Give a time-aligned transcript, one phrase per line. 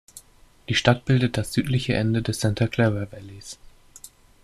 [0.67, 3.59] Die Stadt bildet das südliche Ende des Santa Clara Valleys.